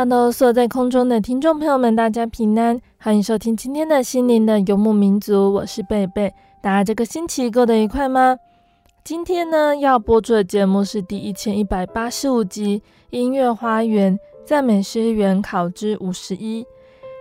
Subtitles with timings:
[0.00, 6.32] Hello，所有在空中的听众朋友们，大家平安，欢迎收听今天的心灵的游牧民族，我是贝贝。
[6.62, 8.38] 大家这个星期过得愉快吗？
[9.02, 12.78] 今天呢，要播出的节目是第一千一百八十五集
[13.10, 16.62] 《音乐花园赞美诗原考之五十一》。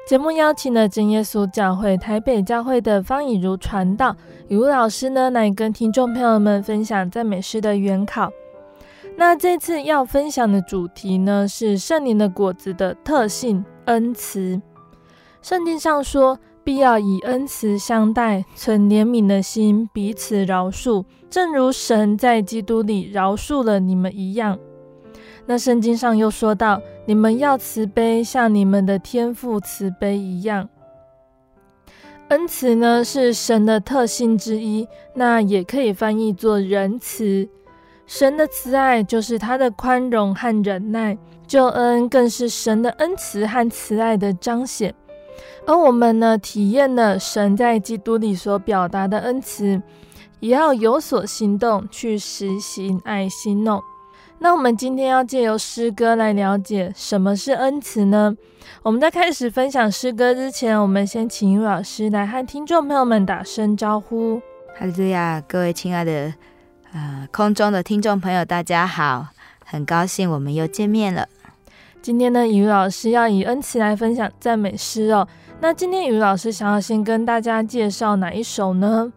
[0.08, 4.16] 节目邀请了真耶稣教会台北教会的方以如传道，
[4.50, 8.32] 以如老师呢，来跟听众朋友们分享赞美诗的原考。
[9.20, 14.62] 那这次要分享的主题呢，是圣灵的果子的特性——恩慈。
[15.42, 24.60] 圣经上说，必要以恩慈相待，存怜悯的心，彼此饶恕，正如神在基督里饶恕了你们一样。
[25.48, 30.70] 那圣经上又说到，你们要慈悲，像你们的天父慈悲一样。
[32.28, 37.50] 恩慈呢，是神的特性之一，那也可以翻译作仁慈。
[38.08, 44.96] 神的慈爱就是他的宽容和忍耐，救恩更是神的恩慈和慈爱的彰显。
[45.66, 49.82] 而我们呢，体验了神在基督里所表达的恩慈，
[50.40, 53.82] 也要有所行动去实行爱心哦。
[54.40, 58.34] 那我们今天要借由诗歌来了解什么是恩慈呢？
[58.84, 64.40] 我们在开始分享诗歌之前，我们先请雨老师来和听众朋友们打声招呼。
[64.80, 66.34] 哈利路亚，各位亲爱的。
[66.98, 69.28] 呃，空中的听众朋友，大家好，
[69.64, 71.28] 很高兴我们又见面了。
[72.02, 75.28] 今天呢，雨老师要以恩慈来分享赞美诗哦。
[75.60, 79.14] 那今天雨老师想要先跟大家介绍哪一首呢？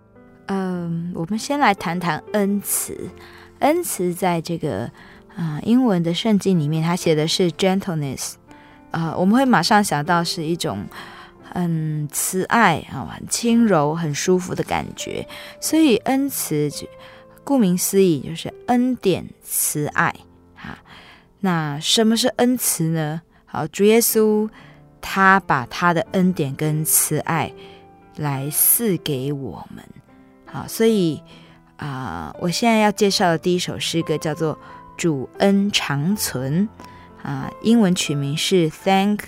[0.48, 3.08] 嗯，我们先来谈谈恩慈。
[3.60, 4.82] 恩慈在这个
[5.34, 8.34] 啊、呃、英文的圣经里面，它写的是 gentleness，
[8.90, 10.84] 呃，我们会马上想到是一种
[11.50, 15.26] 很慈爱啊、很轻柔、很舒服的感觉。
[15.62, 16.86] 所以恩慈就。
[17.50, 20.14] 顾名思义，就是恩典慈爱。
[20.54, 20.78] 哈，
[21.40, 23.22] 那什么是恩慈呢？
[23.44, 24.48] 好，主耶稣
[25.00, 27.52] 他把他的恩典跟慈爱
[28.14, 29.84] 来赐给我们。
[30.46, 31.20] 好，所以
[31.76, 34.54] 啊、我现在要介绍的第一首诗歌叫做
[34.96, 36.68] 《主恩长存》
[37.28, 39.24] 啊，英文取名是 Thank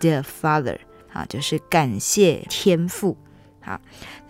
[0.00, 0.78] the Father，
[1.12, 3.16] 啊，就是感谢天父。
[3.60, 3.80] 好，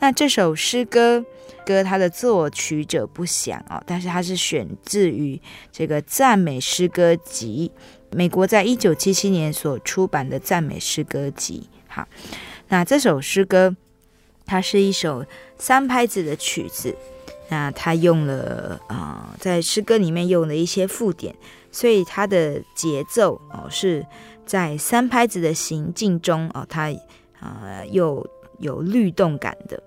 [0.00, 1.24] 那这首诗歌。
[1.64, 5.40] 歌它的作曲者不详哦，但是它是选自于
[5.70, 7.70] 这个赞美诗歌集，
[8.10, 11.68] 美国在一九七七年所出版的赞美诗歌集。
[11.88, 12.06] 好，
[12.68, 13.76] 那这首诗歌
[14.44, 15.24] 它是一首
[15.58, 16.94] 三拍子的曲子，
[17.48, 21.34] 那它用了啊、在诗歌里面用了一些附点，
[21.70, 24.04] 所以它的节奏哦是
[24.44, 26.90] 在三拍子的行进中哦，它
[27.38, 28.26] 啊、呃、又
[28.58, 29.82] 有律动感的。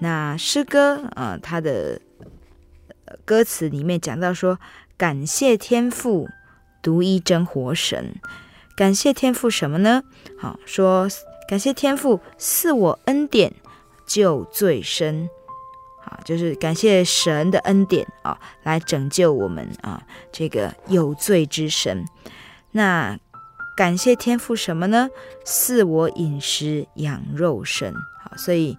[0.00, 2.00] 那诗歌啊、呃，它的
[3.24, 4.58] 歌词里面讲到说，
[4.96, 6.28] 感谢天父
[6.82, 8.14] 独一真活神，
[8.76, 10.02] 感谢天父什么呢？
[10.38, 11.08] 好说，
[11.48, 13.52] 感谢天父赐我恩典
[14.06, 15.28] 救罪身，
[16.00, 22.04] 好，就是感谢神的恩典啊，来拯救我们啊，这个有罪之身。
[22.70, 23.18] 那
[23.76, 25.08] 感谢天父什么呢？
[25.44, 27.94] 赐我饮食养肉身。
[28.22, 28.76] 好所以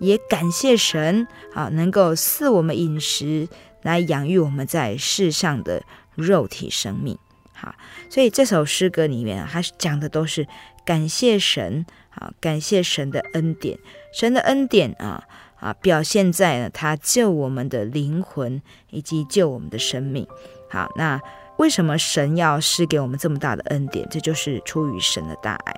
[0.00, 3.48] 也感谢神啊，能够赐我们饮食
[3.82, 5.82] 来养育我们在世上的
[6.14, 7.16] 肉体生命。
[7.52, 7.74] 好，
[8.08, 10.48] 所以这首诗歌里面啊，它讲的都是
[10.84, 13.78] 感谢神啊，感谢神的恩典，
[14.12, 15.28] 神的恩典啊
[15.60, 18.60] 啊，表现在呢，他救我们的灵魂
[18.90, 20.26] 以及救我们的生命。
[20.68, 21.20] 好，那。
[21.56, 24.08] 为什么神要施给我们这么大的恩典？
[24.08, 25.76] 这就是出于神的大爱。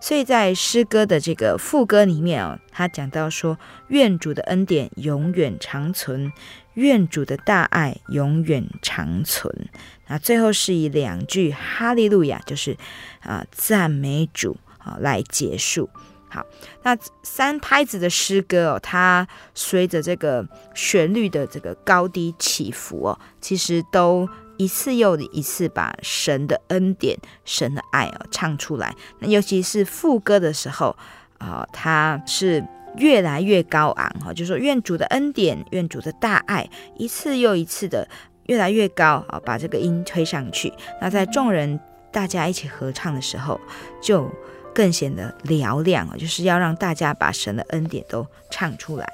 [0.00, 3.56] 所以在诗歌的这个副歌里面啊，他讲到说
[3.86, 6.32] ：“愿主的恩典永远长存，
[6.74, 9.68] 愿主的大爱永远长存。”
[10.08, 12.76] 那最后是以两句哈利路亚，就是
[13.20, 15.88] 啊赞美主啊来结束。
[16.30, 16.46] 好，
[16.82, 24.28] 那三拍子的诗歌哦，它随着这个旋律的这个高低起伏哦，其实都。
[24.56, 27.16] 一次又一次把神的恩典、
[27.46, 28.94] 神的爱哦唱出来。
[29.18, 30.94] 那尤其是副歌的时候
[31.38, 32.62] 啊，它是
[32.98, 36.68] 越来越高昂哈，就是说愿主的恩典、愿主的大爱，
[36.98, 38.06] 一次又一次的
[38.48, 40.70] 越来越高啊，把这个音推上去。
[41.00, 41.80] 那在众人
[42.12, 43.58] 大家一起合唱的时候，
[44.02, 44.30] 就
[44.74, 49.12] 更显得嘹亮啊，就是要让大家把神的恩典都唱出来。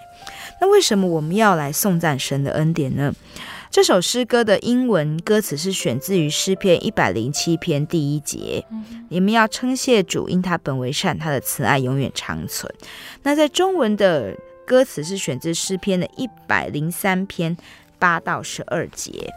[0.60, 3.12] 那为什么我们要来颂赞神的恩典呢？
[3.68, 8.64] 这首诗歌的英文歌词是选自于诗篇一百零七篇第一节。
[9.10, 12.72] 你们要称谢主，因他本为善，他的慈爱永远长存。
[13.22, 14.34] 那在中文的
[14.66, 17.54] 歌词是选自诗篇的一百零三篇
[17.98, 19.30] 八到十二节。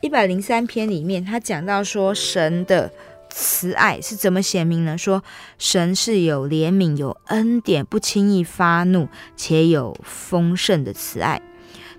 [0.00, 2.90] 一百零三篇里面，他讲到说神的
[3.30, 4.98] 慈爱是怎么显明呢？
[4.98, 5.22] 说
[5.56, 11.40] 神是有怜悯、有恩典，不轻易发怒，且有丰盛的慈爱。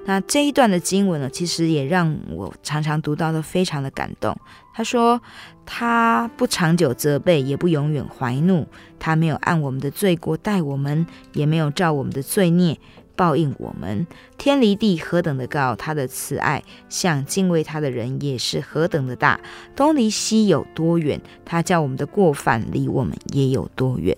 [0.06, 4.36] 那这一段的经文呢，其实也让我常常读到都非常的感动。
[4.74, 5.22] 他说
[5.66, 8.68] ：“他不长久责备，也不永远怀怒。
[9.00, 12.80] 他没有按我们的罪过待我们，也没有照我们的罪孽
[13.16, 14.06] 报应我们。
[14.38, 19.40] 天离地何等的高，他的慈爱向敬畏他的人也是何等的大。
[19.76, 24.18] 东离西有多远，他叫我们的过犯离我们也有多远。”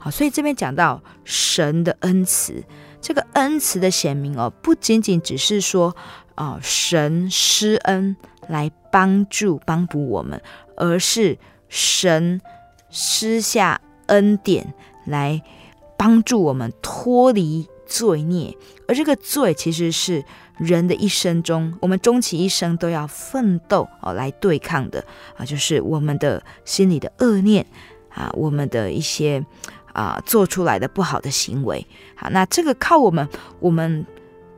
[0.00, 2.62] 好，所以这边讲到神的恩慈。
[3.00, 5.96] 这个恩慈的显明哦，不仅仅只是说，
[6.36, 8.16] 哦，神施恩
[8.48, 10.40] 来帮助帮补我们，
[10.76, 11.38] 而是
[11.68, 12.40] 神
[12.90, 14.72] 施下恩典
[15.04, 15.42] 来
[15.96, 18.56] 帮助我们脱离罪孽。
[18.86, 20.24] 而这个罪其实是
[20.58, 25.04] 人的一生中，我们终其一生都要奋斗哦来对抗的
[25.36, 27.66] 啊，就是我们的心里的恶念
[28.10, 29.44] 啊，我们的一些。
[29.94, 34.06] 啊，做出来的不好的行为，好，那这个靠我们，我们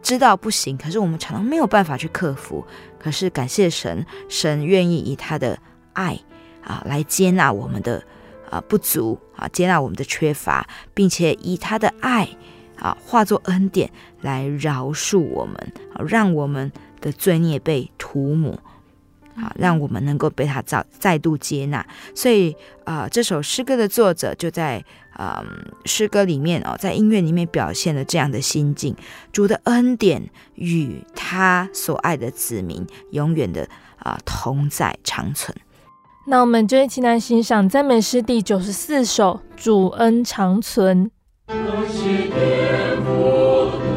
[0.03, 2.63] 知道不行，可是我们常常没有办法去克服。
[2.99, 5.59] 可是感谢神，神愿意以他的
[5.95, 6.19] 爱
[6.63, 8.03] 啊来接纳我们的
[8.51, 12.29] 啊不足啊，接纳我们的缺乏，并且以他的爱
[12.81, 13.89] 啊化作恩典
[14.21, 15.55] 来饶恕我们，
[15.95, 18.59] 啊，让我们的罪孽被涂抹。
[19.37, 22.55] 啊，让我们能够被他再再度接纳，所以
[22.85, 25.43] 啊、这首诗歌的作者就在啊、
[25.87, 28.95] 诗歌里面哦，在音乐里面表现了这样的心境：
[29.33, 33.67] 主的恩典与他所爱的子民永远的
[34.01, 35.57] 啊、同在长存。
[36.27, 41.07] 那我们就一起来欣赏赞美诗第九十四首《主恩长存》。
[41.89, 42.31] 是
[43.05, 43.90] 我。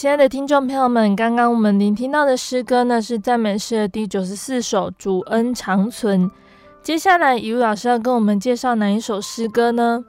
[0.00, 6.24] 亲爱的听众朋友们，刚刚我们聆听到的诗歌呢，是赞美诗的第九十四首《主恩长存》。
[6.82, 10.02] 接下来，以路老师要跟我们介绍哪一首诗歌呢？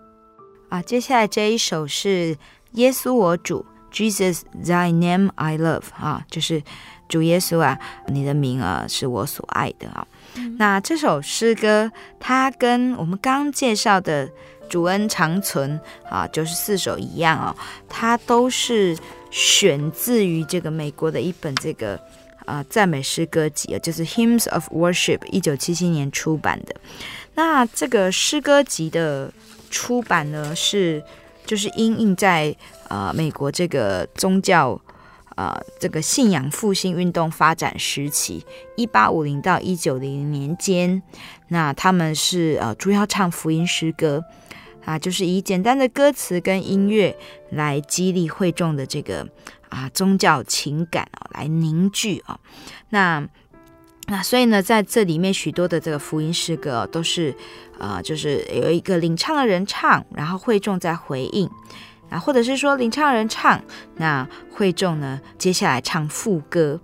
[0.69, 2.37] 啊，接下来这一首是
[2.75, 6.63] 耶稣我主 Jesus Thy Name I Love 啊，就是
[7.09, 10.07] 主耶稣啊，你的名啊是我所爱的啊。
[10.57, 14.29] 那这首诗歌，它跟我们刚介绍的
[14.69, 15.79] 主恩长存
[16.09, 17.55] 啊九十四首一样哦，
[17.87, 18.97] 它都是。
[19.33, 21.97] 选自于这个美国的一本这个
[22.43, 26.75] 啊赞美诗歌集啊，就是 Hymns of Worship，一九七七年出版的。
[27.33, 29.31] 那这个诗歌集的
[29.69, 31.01] 出版呢，是
[31.45, 32.53] 就是因应在
[32.89, 34.77] 啊美国这个宗教
[35.35, 38.45] 呃这个信仰复兴运动发展时期，
[38.75, 41.01] 一八五零到一九零零年间，
[41.49, 44.23] 那他们是呃主要唱福音诗歌。
[44.83, 47.15] 啊，就是以简单的歌词跟音乐
[47.51, 49.27] 来激励会众的这个
[49.69, 52.39] 啊宗教情感哦，来凝聚哦。
[52.89, 53.23] 那
[54.07, 57.35] 那所以呢，在这里面许多的这个福音诗歌都是
[57.77, 61.47] 啊，就是有一个领唱的人唱，然后会众在回应
[62.11, 63.59] 啊，或者是说领唱人唱，
[63.95, 66.79] 那会众呢接下来唱副歌，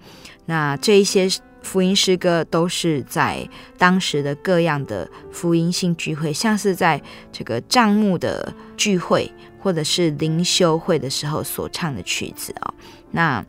[0.48, 1.30] 那这一些。
[1.64, 3.46] 福音诗歌都是在
[3.78, 9.30] 当时的各样的福音性聚会，像是在这个帐幕的聚会，
[9.60, 12.74] 或者是灵修会的时候所唱的曲子、哦。
[13.12, 13.44] 那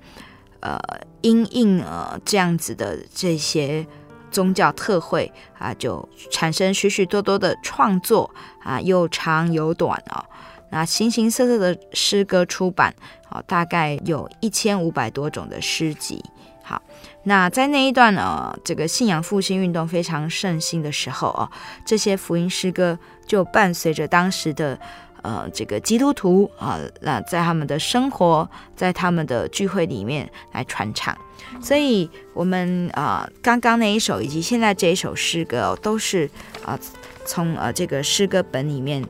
[0.59, 0.77] 呃，
[1.21, 3.87] 因应呃这样子的这些
[4.33, 8.29] 宗教特会啊，就产生许许多多的创作
[8.65, 10.25] 啊，又长又短啊、哦。
[10.71, 12.95] 那形形色色的诗歌出版
[13.27, 16.25] 好、大概有一千五百多种的诗集。
[16.63, 16.83] 好，
[17.23, 21.51] 那在那一段呢，这个信仰复兴运动非常盛行的时候哦，
[21.87, 24.79] 这些福音诗歌就伴随着当时的
[25.23, 31.17] 呃这个基督徒啊，那在他们的生活，在他们的聚会里面来传唱。
[31.63, 36.29] 所以，我们啊刚刚那一首以及现在这一首诗歌哦，都是
[36.65, 36.79] 啊
[37.25, 39.03] 从呃这个诗歌本里面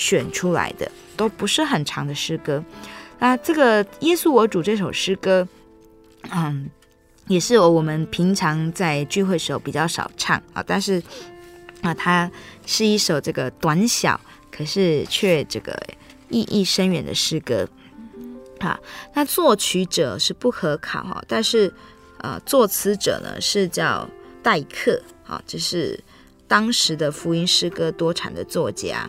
[0.00, 2.64] 选出来的，都不是很长的诗歌。
[3.20, 5.46] 那这个耶稣我主这首诗歌，
[6.32, 6.68] 嗯。
[7.28, 11.00] 也是我们平常在聚会时候比较少唱啊，但是
[11.80, 12.28] 啊，它
[12.66, 15.72] 是一首这个短小，可是却这个
[16.28, 17.68] 意义深远的诗歌。
[18.58, 18.76] 好，
[19.14, 21.72] 那作曲者是不可考哈，但是
[22.18, 24.10] 呃，作词者呢是叫
[24.42, 26.02] 戴克，好，这是
[26.48, 29.08] 当时的福音诗歌多产的作家，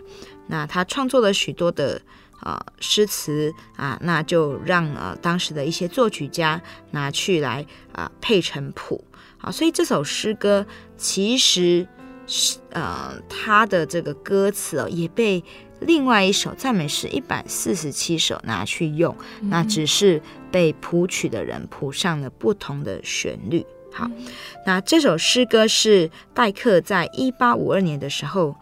[0.51, 1.99] 那他创作了许多的。
[2.43, 9.05] 啊，诗词啊，那就让呃当时的一些作曲家拿去来啊配成谱
[9.37, 10.65] 啊，所以这首诗歌
[10.97, 11.87] 其实
[12.25, 15.43] 是呃他的这个歌词哦也被
[15.81, 20.19] 另外一首赞美诗一百四十七首拿去用，嗯、那只是
[20.51, 23.63] 被谱曲的人谱上了不同的旋律。
[23.93, 24.25] 好，嗯、
[24.65, 28.55] 那这首诗歌是戴克在一八五二年的时候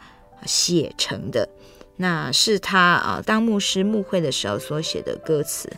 [0.46, 1.48] 写成的。
[2.02, 5.70] 那是他啊，当牧师牧会的时候所写的歌词。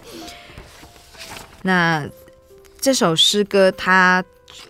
[1.64, 2.08] 那
[2.80, 4.24] 这首诗歌，它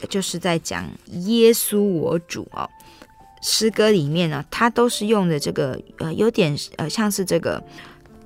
[0.08, 2.70] 就是在讲耶稣我主哦。
[3.42, 7.62] 诗歌里面呢，它都是用的这个呃，有点呃，像是这个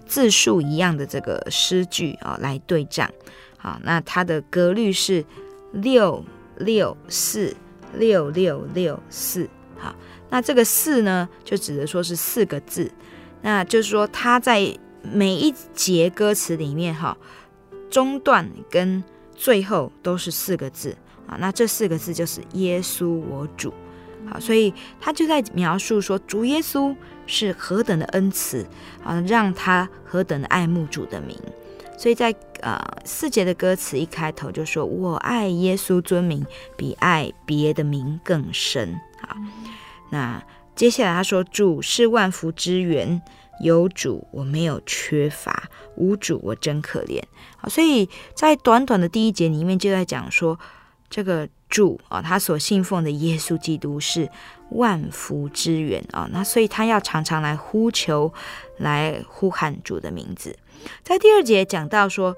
[0.05, 3.09] 字数一样的这个诗句啊，来对仗。
[3.57, 5.25] 好，那它的格律是
[5.71, 6.23] 六
[6.57, 7.55] 六四
[7.95, 9.49] 六六六四。
[9.79, 9.95] 好，
[10.29, 12.91] 那这个四呢，就指的说是四个字。
[13.45, 17.15] 那就是说，他在每一节歌词里面，哈，
[17.91, 19.03] 中段跟
[19.35, 20.97] 最后都是四个字
[21.27, 21.37] 啊。
[21.39, 23.71] 那这四个字就是耶稣我主，
[24.27, 26.95] 好，所以他就在描述说，主耶稣
[27.27, 28.65] 是何等的恩慈
[29.03, 31.37] 啊，让他何等的爱慕主的名。
[31.99, 36.43] 所以在呃四节的歌词一开头就说：“我爱耶稣尊名，
[36.75, 39.37] 比爱别的名更深。”好，
[40.09, 40.41] 那。
[40.75, 43.21] 接下来他说：“主是万福之源，
[43.61, 47.21] 有主我没有缺乏，无主我真可怜。”
[47.57, 50.59] 好，所以在短短的第一节里面就在讲说，
[51.09, 54.29] 这个主啊，他所信奉的耶稣基督是
[54.71, 58.33] 万福之源啊，那所以他要常常来呼求，
[58.77, 60.57] 来呼喊主的名字。
[61.03, 62.35] 在第二节讲到说，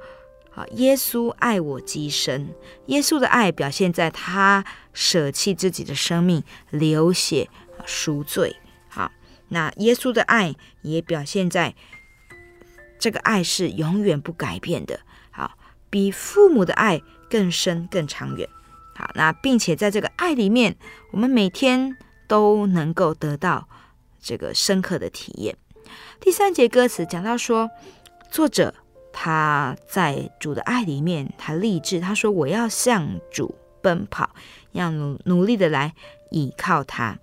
[0.54, 2.50] 啊，耶稣爱我极深，
[2.86, 4.64] 耶稣的爱表现在他
[4.94, 7.50] 舍弃自己的生命，流血。
[7.88, 8.56] 赎罪，
[8.88, 9.12] 好，
[9.48, 10.54] 那耶稣的爱
[10.84, 11.74] 也表现在
[13.00, 15.00] 这个爱是永远不改变的，
[15.32, 15.58] 好，
[15.90, 18.48] 比父母的爱更深更长远。
[18.96, 20.76] 好，那并且在这个爱里面，
[21.12, 21.96] 我们每天
[22.28, 23.70] 都能够得到
[24.20, 25.56] 这个深刻的体验。
[26.20, 27.70] 第三节歌词讲到说，
[28.30, 28.74] 作者
[29.14, 34.36] 他在主的爱里面，他立志，他说：“我要向主奔跑，
[34.72, 35.94] 要努努力的来
[36.32, 37.18] 倚靠他。”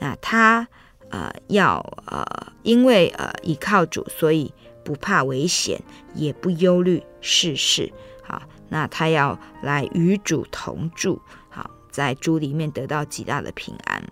[0.00, 0.68] 那他
[1.10, 2.24] 呃要呃，
[2.62, 4.52] 因为呃倚靠主，所以
[4.84, 5.80] 不怕危险，
[6.14, 7.92] 也不忧虑世事。
[8.22, 8.42] 好。
[8.68, 14.02] 那他要来与主同住，好，在主里面得到极大的平安。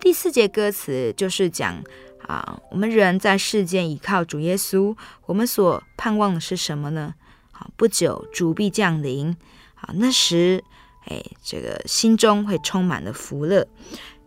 [0.00, 1.84] 第四节歌词就是讲
[2.26, 7.14] 啊，我们人在世间依靠主耶稣，我们所盼望的是什么呢？
[7.52, 9.36] 好，不久主必降临，
[9.74, 10.64] 好，那时，
[11.08, 13.66] 哎，这个心中会充满了福乐。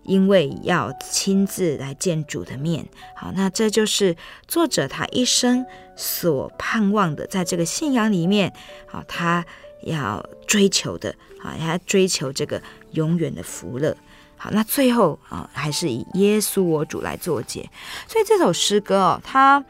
[0.03, 4.15] 因为要亲自来见主的面，好，那这就是
[4.47, 5.65] 作者他一生
[5.97, 8.53] 所盼望的，在这个信仰里面，
[8.85, 9.45] 好，他
[9.83, 13.93] 要追求的，好，他追求这个永远的福乐，
[14.37, 17.69] 好，那最后啊，还是以耶稣我主来作结，
[18.07, 19.61] 所以这首诗歌哦，它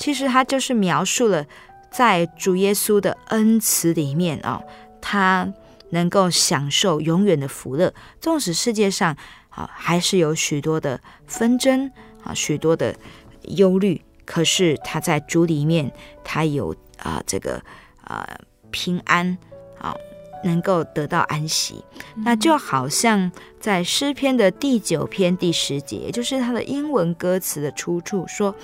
[0.00, 1.46] 其实它就是描述了
[1.92, 4.60] 在主耶稣的恩慈里面啊，
[5.00, 5.48] 他
[5.90, 9.16] 能够享受永远的福乐，纵使世界上。
[9.56, 11.90] 啊，还是有许多的纷争
[12.22, 12.94] 啊，许多的
[13.56, 14.02] 忧虑。
[14.26, 15.90] 可是他在主里面，
[16.22, 17.62] 他有啊这个
[18.02, 18.28] 啊
[18.70, 19.38] 平安
[19.78, 19.96] 啊，
[20.44, 21.82] 能够得到安息。
[22.22, 28.54] 那就好像在诗篇的第九篇第十节，也就是他的英文歌词的出处，说：“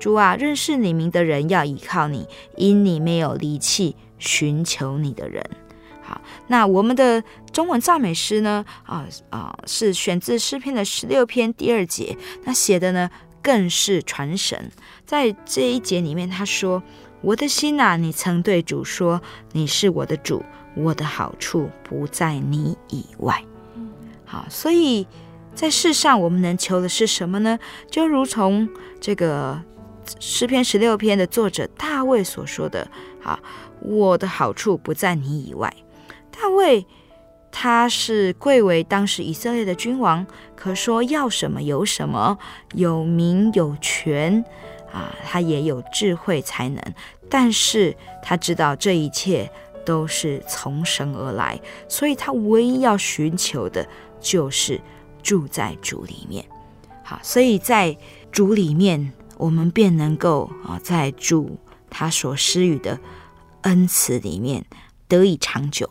[0.00, 5.48] 主啊，认识你名的人要依靠你，因你没有离弃寻求你的人。”
[6.10, 8.64] 好，那我们的中文赞美诗呢？
[8.84, 12.16] 啊啊，是选自诗篇的十六篇第二节。
[12.42, 13.08] 那写的呢，
[13.40, 14.72] 更是传神。
[15.06, 16.82] 在这一节里面，他说
[17.22, 20.44] ：“我的心呐、啊，你曾对主说，你是我的主，
[20.74, 23.44] 我的好处不在你以外。”
[24.26, 25.06] 好，所以
[25.54, 27.56] 在世上，我们能求的是什么呢？
[27.88, 28.68] 就如同
[29.00, 29.62] 这个
[30.18, 32.90] 诗篇十六篇的作者大卫所说的
[33.22, 33.38] ：“好，
[33.80, 35.72] 我的好处不在你以外。”
[36.40, 36.86] 大卫
[37.52, 40.26] 他是贵为当时以色列的君王，
[40.56, 42.38] 可说要什么有什么，
[42.74, 44.42] 有名有权
[44.90, 46.82] 啊，他也有智慧才能，
[47.28, 49.50] 但是他知道这一切
[49.84, 53.86] 都是从神而来，所以他唯一要寻求的
[54.20, 54.80] 就是
[55.22, 56.44] 住在主里面。
[57.04, 57.94] 好，所以在
[58.32, 61.58] 主里面，我们便能够啊，在主
[61.90, 62.98] 他所施予的
[63.62, 64.64] 恩慈里面。
[65.10, 65.90] 得以长久。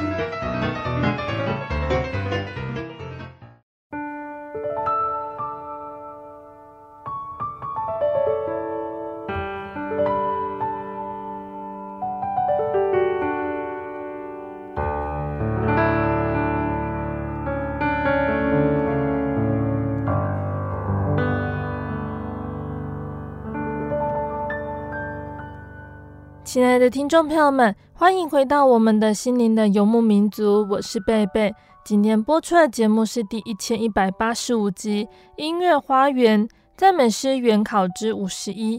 [26.51, 31.55] 亲爱的听众朋友们，欢迎回到我们的心灵的游牧民族，我是贝贝。
[31.85, 35.05] 今天播出的节目是第一千一百八十五集
[35.37, 38.77] 《音乐花园赞美诗原考之五十一》。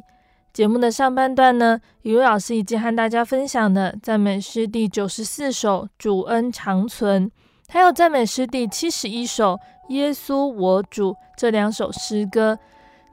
[0.53, 7.27] 节目的上半段呢，雨露老师已经和大家分享了赞美诗第九十四首《主恩长存》，
[7.71, 9.55] 还有赞美诗第七十一首
[9.89, 12.59] 《耶稣我主》这两首诗歌。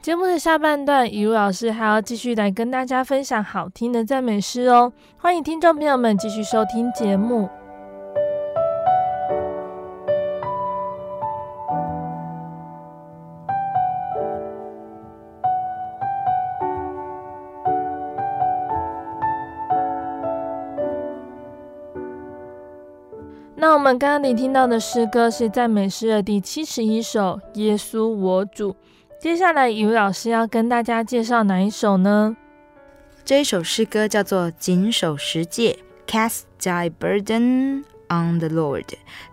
[0.01, 4.93] 节目的下半段，雨露老师还要继续来跟大家分享好听的赞美诗哦。
[5.17, 7.49] 欢迎听众朋友们继续收听节目。
[23.57, 28.71] 那我们刚刚你听到的诗歌是赞美诗的第七十一首《耶稣我主》。
[29.19, 32.38] 接下来，雨老师要跟大家介绍哪一首呢？
[33.25, 35.77] 这一首诗歌叫做《谨守十诫》
[36.10, 38.86] ，Cast thy burden on the Lord。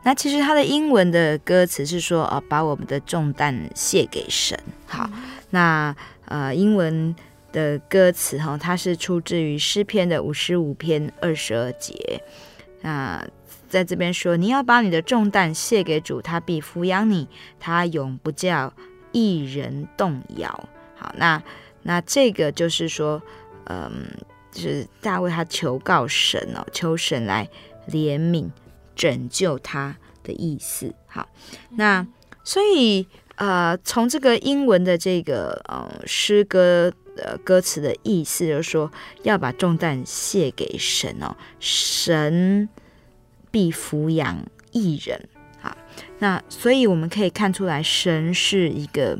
[0.02, 4.58] 那其实它的英文的歌词是说，呃，把我们的重担卸给神。
[4.88, 7.14] 好，嗯、那呃，英文
[7.52, 12.20] 的歌词哈，它是出自于诗篇的五十五篇二十二节。
[12.80, 13.24] 那
[13.68, 17.28] 在这边说，你要把你的重担卸给主，他必抚养你，
[17.60, 18.72] 他永不叫。
[19.12, 21.42] 一人动摇，好，那
[21.82, 23.22] 那这个就是说，
[23.64, 24.06] 嗯，
[24.52, 27.48] 就是大卫他求告神哦，求神来
[27.88, 28.50] 怜悯
[28.94, 30.94] 拯救他的意思。
[31.06, 31.28] 好，
[31.70, 32.06] 那
[32.44, 38.90] 所以呃，从这个英文的这个呃诗歌的歌词的意思，就是说
[39.22, 42.68] 要把重担卸给神哦，神
[43.50, 45.28] 必抚养一人。
[46.18, 49.18] 那所以我们可以看出来，神是一个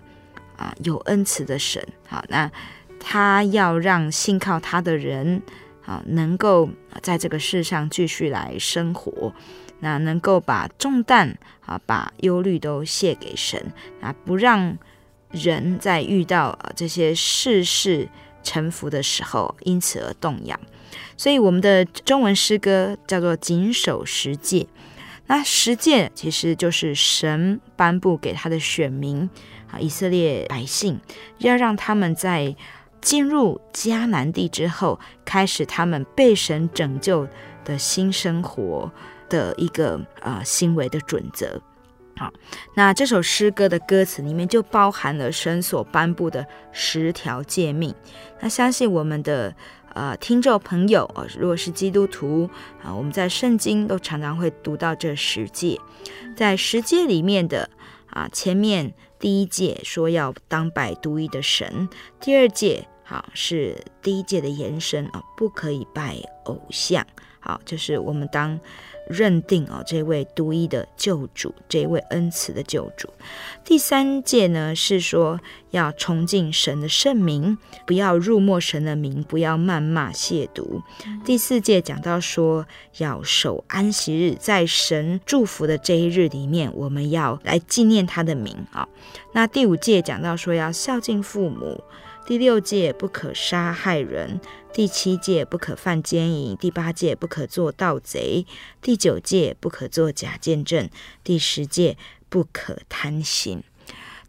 [0.57, 1.87] 啊有恩慈的神。
[2.09, 2.51] 好，那
[2.99, 5.43] 他要让信靠他的人
[5.85, 6.69] 啊，能够
[7.03, 9.33] 在这个世上继续来生活，
[9.81, 14.77] 那能够把重担啊、把忧虑都卸给神，啊，不让
[15.31, 18.09] 人在遇到这些世事
[18.43, 20.59] 沉浮的时候，因此而动摇。
[21.17, 24.67] 所以我们的中文诗歌叫做“谨守十诫”。
[25.27, 29.29] 那十诫其实就是神颁布给他的选民
[29.71, 31.01] 啊，以色列百姓，
[31.39, 32.55] 要让他们在
[33.01, 37.27] 进入迦南地之后，开始他们被神拯救
[37.65, 38.91] 的新生活
[39.29, 41.61] 的一个呃行为的准则。
[42.17, 42.33] 好，
[42.75, 47.95] 那这首诗歌的歌词里面就包含了神所颁布的十条诫命。
[48.41, 49.55] 那相信我们的。
[49.97, 52.51] 呃，听众朋友，呃，如果是基督徒
[52.83, 55.81] 啊，我们在圣经都常常会读到这十诫，
[56.37, 57.71] 在十诫里面的
[58.11, 61.89] 啊，前面第一诫说要当拜独一的神，
[62.21, 67.03] 第二诫好是第一诫的延伸啊，不可以拜偶像，
[67.41, 68.61] 好，就是我们当。
[69.09, 73.09] 认定哦，这位独一的救主，这位恩慈的救主。
[73.65, 75.41] 第三戒呢是说
[75.71, 80.83] 要崇敬神的圣名，不要辱没神的名，不要谩骂亵渎。
[81.25, 82.67] 第四戒讲到说
[82.99, 88.89] 要守安息日，在神祝福的这一日里面，我们要来纪念他的名啊。
[89.33, 91.83] 那第五戒讲到说要孝敬父母。
[92.27, 94.41] 第六戒不可杀害人，
[94.73, 98.45] 第七戒不可犯奸淫，第八戒不可做盗贼，
[98.83, 100.91] 第九戒不可做假见证，
[101.23, 101.97] 第十戒
[102.29, 103.63] 不可贪心。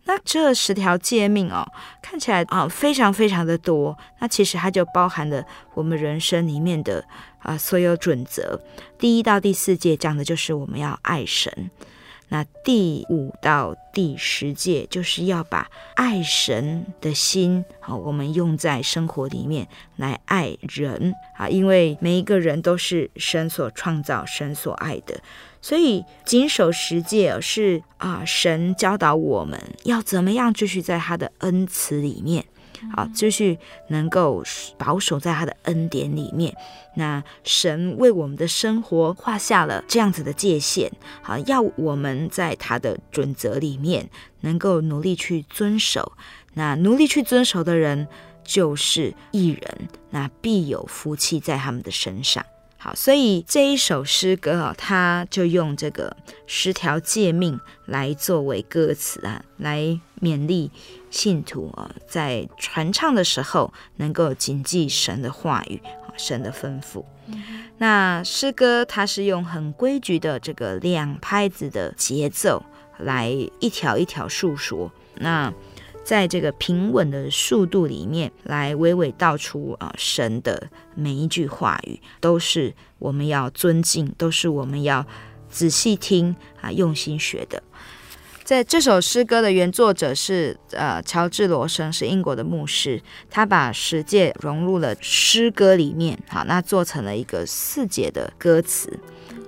[0.06, 1.68] 那这十条诫命哦，
[2.02, 3.98] 看起来啊、哦、非常非常的多。
[4.20, 7.04] 那其实它就包含了我们人生里面的
[7.40, 8.62] 啊、所有准则。
[9.00, 11.72] 第一到第四戒讲的就是我们要爱神。
[12.30, 25.20] 那第五到第十戒就是要把爱神的心好，我们用在生活里面来爱人啊，因为每一个人都是神所创造、神所爱的，
[25.62, 32.46] 所以谨守十诫是啊，神教导我们要怎么样继续在他的恩慈里面。
[32.96, 33.58] 好，继续
[33.90, 34.44] 能够
[34.78, 36.56] 保守在他的恩典里面。
[36.96, 44.10] 那神为我们的生活画下了这样子的界限，好，要我们在他的准则里面
[44.42, 46.14] 能够努力去遵守。
[46.54, 48.08] 那努力去遵守的人
[48.44, 52.44] 就是一人，那必有福气在他们的身上。
[52.80, 60.72] 好，所以这一首诗歌啊，他就用这个十条诫命来作为歌词啊，来勉励
[61.10, 67.04] 信徒啊，在传唱的时候能够谨记神的话语啊，神的吩咐。
[67.78, 72.64] 那诗歌它是用很规矩的这个两拍子的节奏
[72.98, 74.92] 来一条一条述说。
[75.16, 75.54] 那
[76.04, 85.06] 在这个平稳的速度里面，来娓娓道出啊，神的每一句话语都是我们要尊敬，都是我们要
[85.50, 87.62] 仔细听啊，用心学的。
[88.48, 98.98] 在这首诗歌的原作者是呃乔治罗生，是英国的牧师，他把十诫融入了诗歌里面，好，那做成了一个四节的歌词。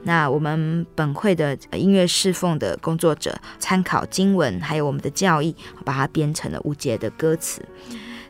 [0.04, 7.62] 那我们本会的音乐侍奉的工作者参考经文，还有我们的教义，把它编成了五节的歌词。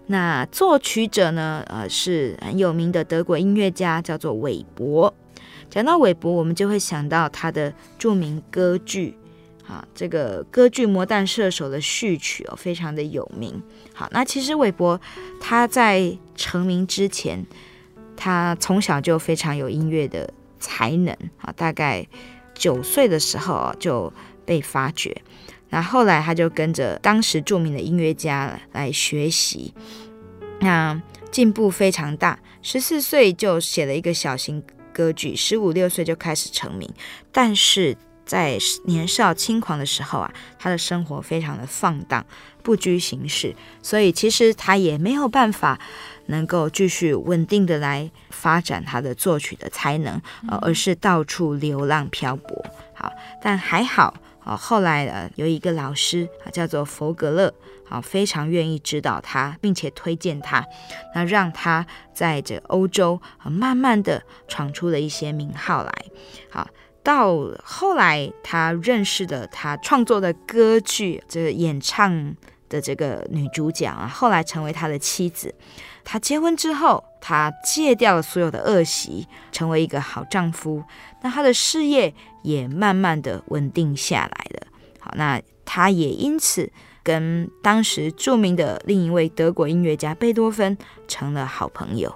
[0.05, 5.11] 那作曲者呢，呃，是很有名的德国音乐家，叫做韦伯。
[5.67, 9.15] 讲到韦伯，我们就会想到他的著名歌剧，
[9.69, 13.61] 啊，这个歌剧《魔弹射手》的序曲哦，非常的有名。
[13.93, 14.99] 好，那其实韦伯
[15.39, 17.45] 他在成名之前，
[18.17, 20.33] 他从小就非常有音乐的。
[20.61, 22.05] 才能啊，大概
[22.53, 24.11] 九岁的时候就
[24.45, 25.15] 被发掘，
[25.69, 29.73] 那后来他就跟着当时著名的音乐家来学习，
[30.59, 31.01] 那
[31.31, 32.37] 进步非常大。
[32.61, 36.89] 十四岁就写了一个小型歌剧，十五六岁就开始成名。
[37.31, 37.95] 但是
[38.29, 42.23] 在年少轻狂的时候啊，他的生活非常的放荡，
[42.61, 45.79] 不拘形式，所以其实他也没有办法。
[46.29, 52.63] 能够继续稳定的来发展他的作曲的才能，呃，而是到处流浪漂泊。
[52.93, 53.11] 好，
[53.41, 54.13] 但还好，
[54.45, 57.51] 啊，后来呃有一个老师啊叫做佛格勒，
[57.89, 60.63] 啊，非常愿意指导他，并且推荐他，
[61.15, 65.91] 那让他在这欧洲啊慢慢的闯出了一些名号来。
[66.51, 66.69] 好，
[67.03, 72.35] 到后来他认识了他创作的歌剧这个演唱
[72.67, 75.53] 的这个女主角啊，后来成为他的妻子。
[76.03, 80.83] 他结婚之后，他戒掉了所有的恶习，成为一个好丈夫。
[81.21, 84.67] 那他的事业也慢慢的稳定下来了。
[84.99, 86.71] 好，那他也因此
[87.03, 92.13] 跟当时著名的另一位德国音乐家贝多芬成了好朋友。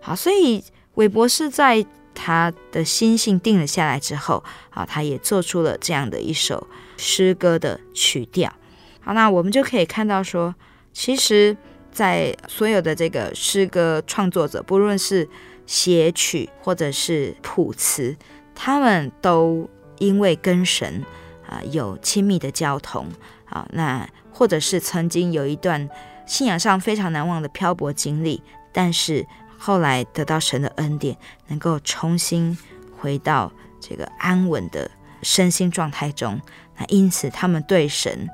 [0.00, 0.62] 好，所以
[0.94, 8.52] 韦伯是在他的心性定了下来之后，啊，他也做出了这样的一首诗歌的曲调。
[9.00, 10.54] 好，那我们就可以看到说，
[10.92, 11.56] 其实。
[11.94, 15.28] 在所有的这个诗歌创作者，不论是
[15.64, 18.16] 写曲或者是谱词，
[18.52, 21.04] 他们都因为跟神
[21.46, 23.06] 啊有亲密的交通
[23.44, 25.88] 啊，那或者是曾经有一段
[26.26, 29.24] 信仰上非常难忘的漂泊经历，但是
[29.64, 32.58] 后来得到神的恩典，能够重新
[32.98, 33.50] 回到
[33.80, 34.90] 这个安稳的
[35.22, 36.38] 身心状态中，
[36.76, 38.28] 那因此他们对神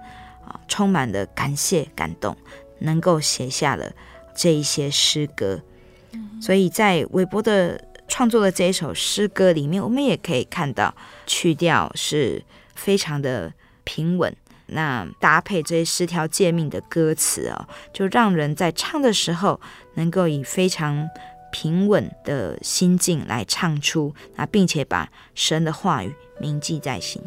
[0.45, 2.37] 啊充满了感谢感动。
[2.83, 3.93] 能够写下了
[4.35, 5.61] 这一些诗歌，
[6.41, 10.95] 所以在韦伯的创作的这一首诗歌里面，我们也可以看到
[11.27, 12.43] 曲调是
[12.75, 13.53] 非常的
[13.85, 14.35] 平稳。
[14.73, 19.61] 那搭配这些十条诫命的歌词哦，就让人在唱的时候
[19.95, 21.09] 能够以非常
[21.53, 27.23] 平稳的心境来唱出，那并且把神的话语铭记在心。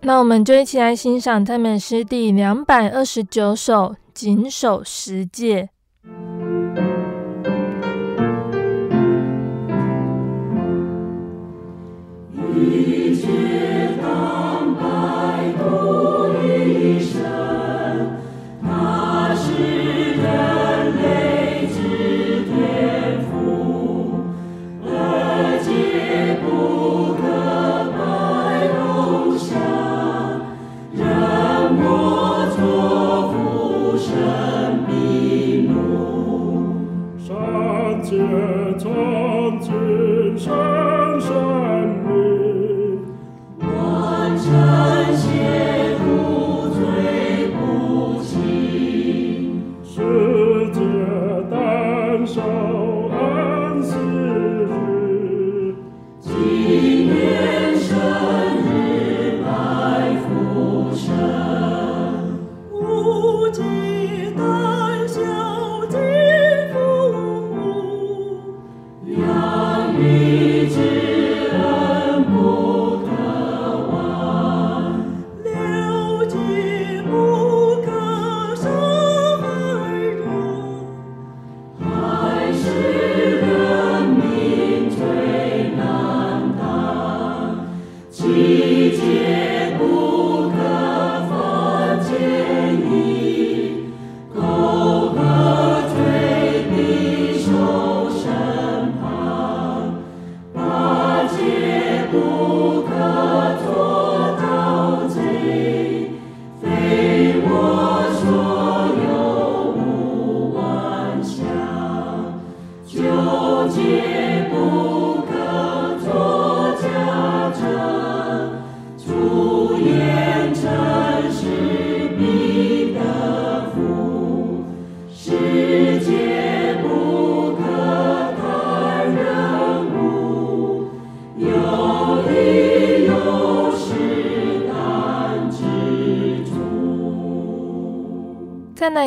[0.00, 3.96] 那我们就一起来欣赏赞美诗第两百二十九首。
[4.14, 5.70] 谨守十诫，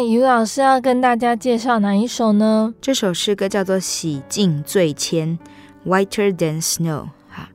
[0.08, 2.74] 于老师要跟大家介绍哪一首呢？
[2.80, 5.38] 这首诗歌叫做《洗净罪愆》
[5.86, 7.10] ，Whiter than snow。
[7.28, 7.50] 哈，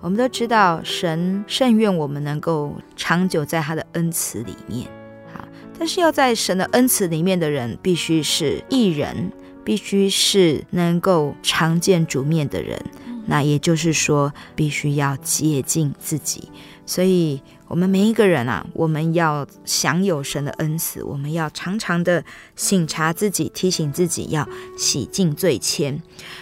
[0.00, 4.88] 我们都知道，神甚愿我们能够长久在他的恩慈里面。
[5.34, 5.46] 哈，
[5.78, 9.30] 但是要在神的恩慈里面的人，必须是义人，
[9.62, 12.82] 必须是能够常见主面的人。
[13.26, 16.50] 那也就是说，必须要洁净自己。
[16.86, 22.24] 所以，我们每一个人啊，我们要享有神的恩赐，我们要常常的
[22.56, 26.00] 省察自己，提醒自己要洗净罪愆。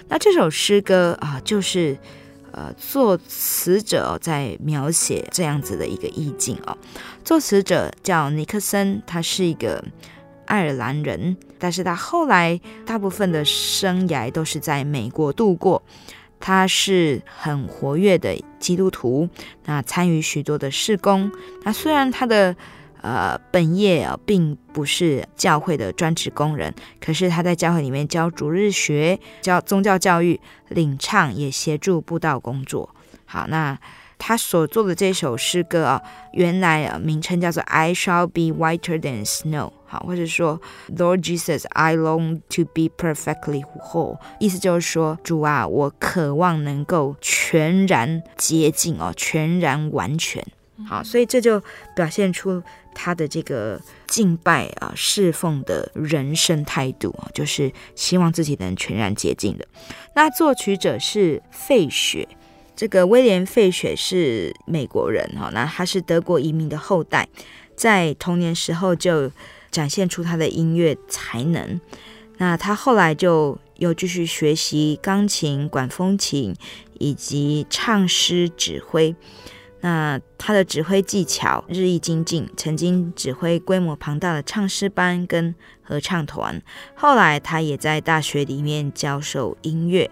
[0.09, 1.99] 那这首诗歌啊，就是
[2.53, 6.75] 呃，作词者在描写这样子的一个意境哦。
[7.23, 9.85] 作词者叫尼克森，他是一个
[10.47, 15.83] 爱尔兰人，但是他后来大部分的生涯都是在美国度过。
[16.41, 19.29] 他是很活跃的基督徒，
[19.65, 21.31] 那参与许多的事工。
[21.65, 22.55] 那虽然他的
[23.03, 32.95] 呃本业啊并不是教会的专职工人，可是他在教会里面教主日学、教宗教教育、领唱，也协助布道工作。
[33.25, 33.79] 好，那。
[34.21, 40.61] 他所做的这首诗歌啊，原来啊名称叫做 "I shall be whiter than snow"，好，或者说
[40.95, 50.45] "Lord Jesus, I long to be perfectly whole"，意思就是说，主啊，我渴望能够全然洁净哦，全然完全。
[50.87, 51.61] 好，所以这就
[51.97, 52.63] 表现出
[52.95, 59.67] 他的这个敬拜啊、侍奉的人生态度啊，就是希望自己能全然洁净的。
[60.15, 62.29] 那作曲者是费雪。
[62.77, 67.27] 这个威廉·费雪是美国人哈，那他是德国移民的后代，
[67.75, 69.33] 在童年时候就
[69.71, 71.81] 展现出他的音乐才能。
[72.39, 76.55] 那他后来就又继续学习钢琴、管风琴
[76.99, 79.15] 以及唱诗指挥。
[79.81, 86.61] 那他的指挥技巧日益精进，曾经指挥规模庞大的唱诗班跟合唱团。
[86.97, 90.11] 后来他也在大学里面教授音乐。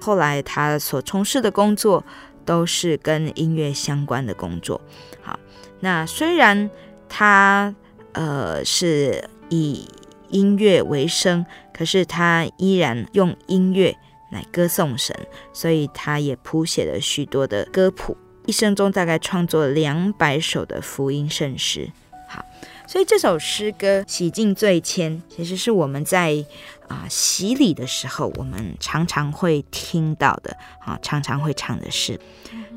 [0.00, 2.04] 后来他所从事的工作
[2.44, 4.80] 都是跟音乐相关的工作。
[5.20, 5.38] 好，
[5.80, 6.70] 那虽然
[7.08, 7.74] 他
[8.12, 9.88] 呃是以
[10.28, 13.96] 音乐为生，可是他依然用音乐
[14.30, 15.14] 来歌颂神，
[15.52, 21.90] 所以他也谱写了许多的歌谱，一生中大概创作两百首的福音圣诗。
[22.28, 22.44] 好，
[22.86, 26.44] 所以这首诗歌《洗净罪愆》其实是我们在。
[26.90, 32.18] 啊，洗礼的时候，我们常常会听到的，啊，常常会唱的是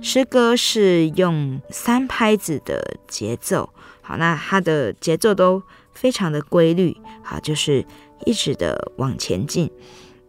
[0.04, 3.74] 诗歌，是用三拍子的节奏，
[4.04, 7.84] 好，那它的节奏都非常的规律，好，就是
[8.26, 9.72] 一直的往前进。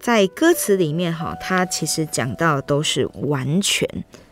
[0.01, 3.87] 在歌词里面，哈，它其实讲到都是完全。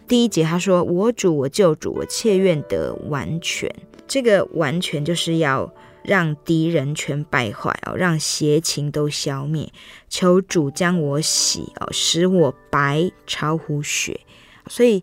[0.08, 3.70] 第一节他说：“我主，我救主，我切愿得完全。”
[4.08, 5.70] 这个完全就是要。
[6.04, 9.72] 让敌人全败坏哦，让邪情都消灭。
[10.08, 14.18] 求主将我洗哦，使我白超乎雪。
[14.66, 15.00] 所以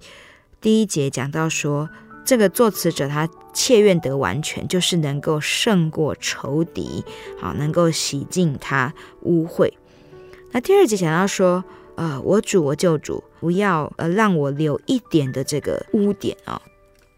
[0.59, 1.89] 第一节讲到说，
[2.25, 7.03] 这个作词者他切愿得完全，就是能够胜过仇敌，
[7.39, 9.71] 好，能够洗净他污秽。
[10.51, 11.63] 那第二节讲到说，
[11.95, 16.61] 呃，我主我救主，不要呃让我留一点的这个污点啊、哦。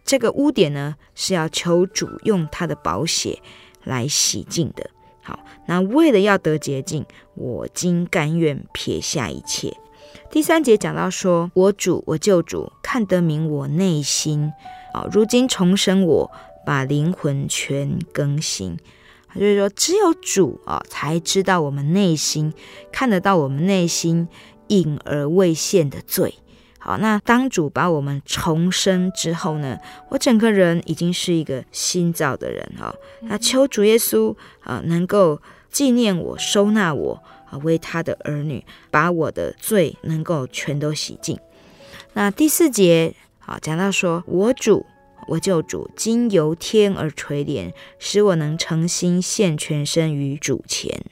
[0.04, 3.40] 这个污点呢，是要求主用他的宝血。
[3.84, 4.92] 来洗净的。
[5.24, 9.76] 好，那为了要得洁净，我今甘愿撇下一切。
[10.30, 14.54] 第三节讲到说，我主，我救主，看得明我内心，
[14.94, 16.32] 啊，如今重生我，
[16.66, 18.78] 把灵魂全更新。
[19.34, 22.54] 就是说，只有主啊，才知道我们内心，
[22.92, 24.28] 看得到我们内心
[24.68, 26.36] 隐而未现的罪。
[26.80, 29.78] 好，那当主把我们重生之后呢，
[30.10, 32.94] 我整个人已经是一个新造的人哈。
[33.22, 35.40] 那求主耶稣啊，能够
[35.72, 41.40] 纪念我，收纳我啊，为他的儿女，把我的罪能够全都洗净。
[42.14, 44.86] 那第四节好，讲到说，我主，
[45.28, 51.04] 我救主，今由天而垂怜，使我能诚心献全身于主前。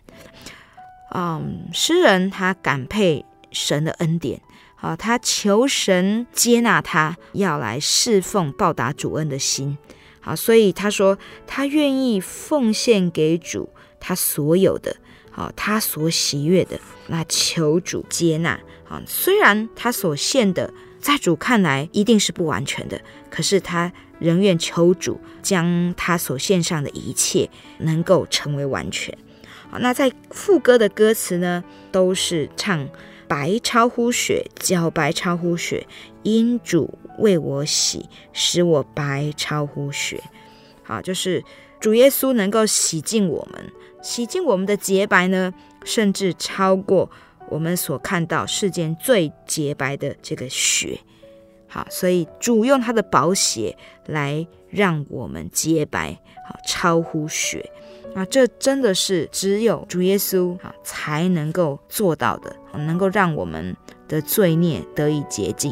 [1.14, 4.42] 嗯，诗人他感佩神的恩典。
[4.76, 9.78] 好，他求神接纳他，要来侍奉报答主恩的心。
[10.22, 11.18] 好，所以他说
[11.48, 13.70] 他愿意奉献给主
[14.00, 14.96] 他所有的，
[15.32, 18.58] 好，他所喜悦的，那求主接纳。
[18.86, 29.18] 好，虽然他所献的在主看来一定是不完全的，可是他仍愿求主将他所献上的一切能够成为完全。
[29.70, 32.88] 好，那在副歌的歌词呢，都是唱。
[33.28, 35.86] 白超乎雪，较白超乎雪，
[36.24, 40.20] 因主为我洗，使我白超乎雪。
[40.82, 41.44] 好，就是
[41.80, 43.72] 主耶稣能够洗净我们，
[44.02, 45.54] 洗净我们的洁白呢，
[45.86, 47.12] 甚至超过
[47.50, 51.00] 我们所看到世间最洁白的这个血。
[51.68, 53.78] 好，所以主用他的宝血
[54.08, 57.70] 来让我们洁白，好，超乎血。
[58.16, 63.76] 啊，这真的是只有主耶稣啊才能够做到的，能够让我们
[64.08, 65.72] 的罪孽得以洁净。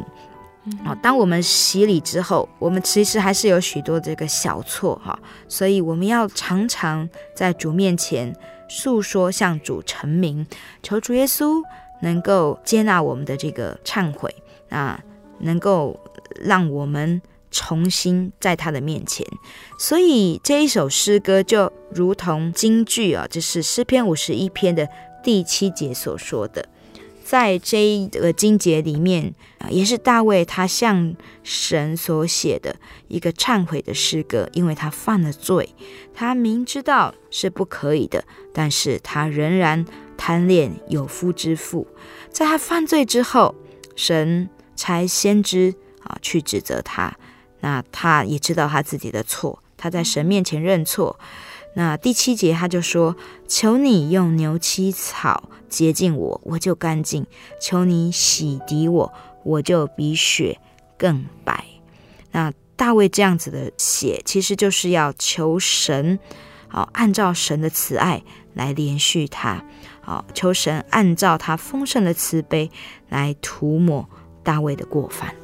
[0.86, 5.18] 啊，当我们洗礼之后，我们其实还是有许多这个小错哈，
[5.48, 8.32] 所以我们要常常在主面前
[8.70, 10.46] 诉说，向主陈明，
[10.82, 11.62] 求主耶稣
[12.02, 14.34] 能够接纳我们的这个忏悔
[14.70, 15.04] 啊。
[15.40, 16.00] 能够
[16.42, 19.24] 让我们重新在他的面前，
[19.78, 24.90] 所以这一首诗歌就如同京剧啊，就是诗篇五十一篇的
[25.24, 26.68] 第七节所说的，
[27.28, 29.36] 在这一个经节里面，
[29.70, 31.14] 也是大卫他向
[31.44, 32.78] 神所写的
[33.10, 35.76] 一个忏悔的诗歌，因为他犯了罪，
[36.14, 38.24] 他明知道是不可以的，
[38.54, 41.86] 但是他仍然贪恋有夫之妇，
[42.30, 43.54] 在他犯罪之后，
[43.98, 44.50] 神。
[44.80, 45.74] 差先知
[46.04, 47.12] 啊去指责他，
[47.62, 51.20] 那他也知道他自己的错，他在神面前认错。
[51.74, 53.16] 那第七节他就说
[53.50, 57.24] ：“求你用牛膝草洁净我，我就干净；
[57.62, 59.14] 求你洗涤我，
[59.44, 60.60] 我就比雪
[60.98, 61.66] 更白。”
[62.32, 66.20] 那大卫这样子的写，其实就是要求神，
[66.68, 69.64] 好按照神的慈爱来连续他，
[70.02, 72.70] 好求神按照他丰盛的慈悲
[73.10, 74.08] 来涂抹。
[74.44, 75.36] 大卫的过犯，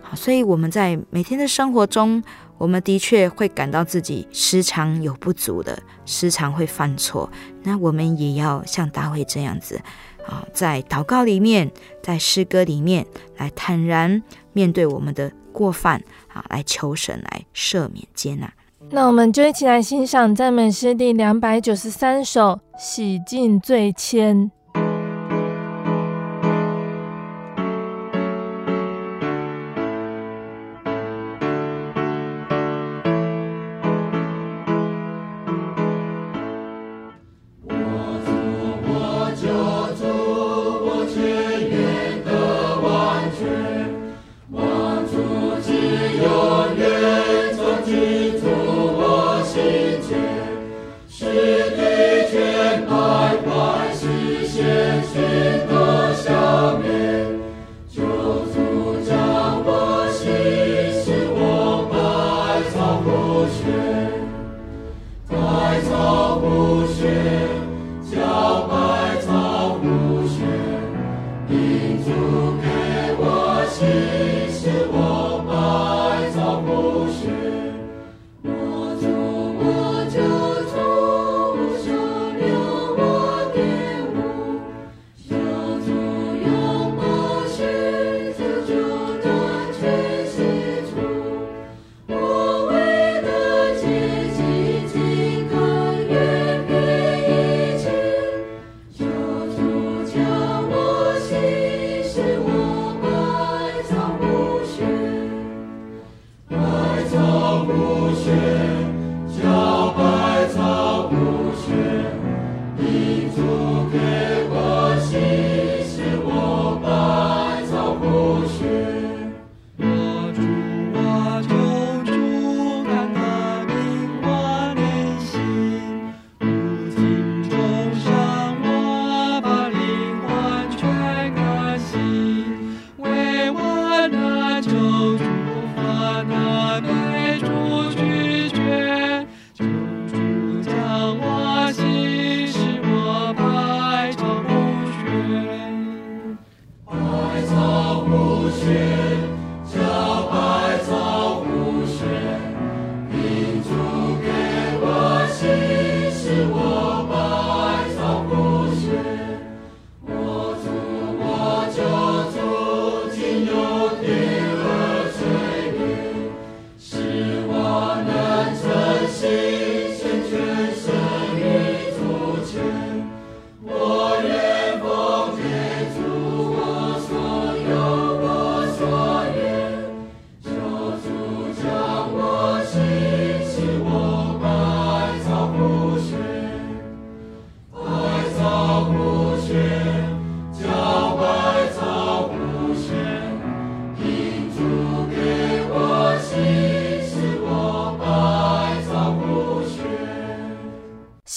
[0.00, 2.22] 好，所以我们在每天的生活中，
[2.58, 7.30] 我们的确会感到自己时常有不足的，时常会犯错。
[7.62, 9.78] 那我们也要像大卫这样子，
[10.26, 11.70] 啊，在祷告里面，
[12.02, 13.04] 在诗歌里面，
[13.36, 14.22] 来坦然
[14.54, 16.02] 面对我们的过犯，
[16.32, 18.50] 啊，来求神来赦免接纳。
[18.90, 24.34] 那我们就一起来欣赏赞美诗第两百九十三首《洗净罪愆》。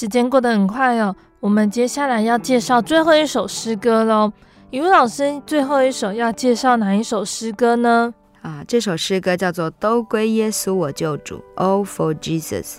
[0.10, 4.34] 时间过得很快哦，我们接下来要介绍最后一首诗歌喽。
[4.72, 8.12] 语文老师，最后一首要介绍哪一首诗歌呢？
[8.42, 12.78] 啊，这首诗歌叫做《都归耶稣我救主》，All for Jesus。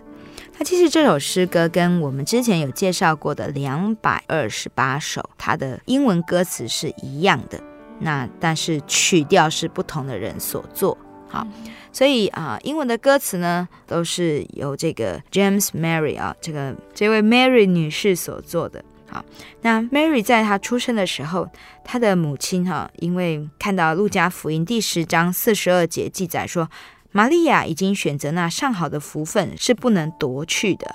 [0.58, 7.60] 那其实这首诗歌跟我们之前有介绍过的两百二十八首，它的英文歌词是一样的，
[8.00, 10.98] 那但是曲调是不同的人所作。
[11.28, 11.46] 好，
[11.92, 18.84] 所以啊，英文的歌词呢都是由这个 James Mary 啊，这个这位 Mary 女士所做的。
[19.08, 19.24] 好，
[19.62, 21.48] 那 Mary 在她出生的时候，
[21.84, 26.68] 她的母亲哈、因为看到路加福音第十章四十二节记载说。
[27.12, 30.94] 玛利亚已经选择那上好的福分，是不能夺去的。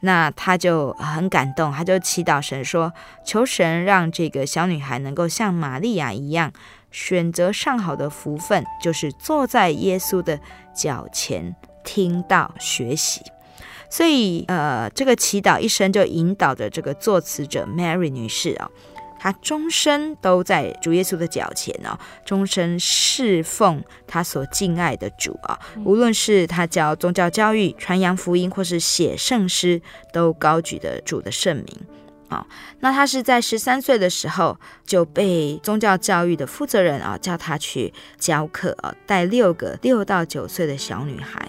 [0.00, 2.92] 那她就很感动，她就祈祷神说
[3.24, 6.52] ：“求神让这个小女孩能够像玛利亚一样，
[6.96, 10.40] 选择上好的福分，就是坐在耶稣的
[10.74, 13.20] 脚前听到学习。”
[13.90, 18.70] 所以，呃，这个祈祷一生就引导着这个作词者 Mary 女士啊。
[19.18, 25.58] 她终身都在主耶稣的脚前哦，终身侍奉她所敬爱的主啊。
[25.84, 29.82] 无论是她教宗教教育、传扬福音，或是写圣诗，
[30.12, 31.66] 都高举的主的圣名
[32.28, 32.46] 啊。
[32.80, 41.48] 那他是在十三岁的时候就被宗教教育的负责人啊叫他去教课啊，带六个六到九岁的小女孩。